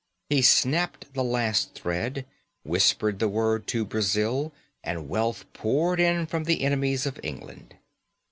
He 0.31 0.41
snapped 0.41 1.13
the 1.13 1.23
last 1.23 1.75
thread, 1.75 2.25
whispered 2.63 3.19
the 3.19 3.27
word 3.29 3.67
to 3.67 3.85
Brazil, 3.85 4.51
and 4.83 5.07
wealth 5.07 5.45
poured 5.53 5.99
in 5.99 6.25
from 6.25 6.45
the 6.45 6.63
enemies 6.63 7.05
of 7.05 7.19
England. 7.21 7.75